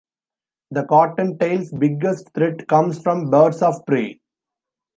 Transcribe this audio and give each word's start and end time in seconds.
The 0.71 0.85
cottontail's 0.85 1.71
biggest 1.71 2.31
threat 2.33 2.67
comes 2.67 2.97
from 2.99 3.29
birds 3.29 3.61
of 3.61 3.85
prey. 3.85 4.19